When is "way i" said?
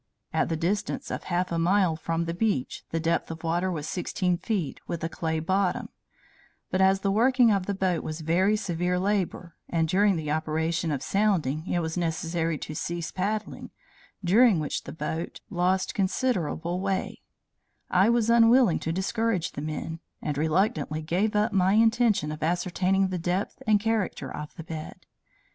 16.79-18.09